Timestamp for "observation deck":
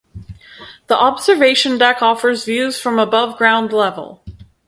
0.97-2.01